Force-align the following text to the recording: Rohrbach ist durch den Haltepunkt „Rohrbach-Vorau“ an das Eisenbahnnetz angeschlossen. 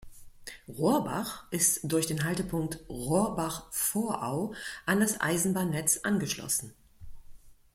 Rohrbach 0.67 1.43
ist 1.51 1.81
durch 1.83 2.07
den 2.07 2.23
Haltepunkt 2.23 2.79
„Rohrbach-Vorau“ 2.89 4.55
an 4.87 4.99
das 4.99 5.21
Eisenbahnnetz 5.21 5.99
angeschlossen. 6.01 6.73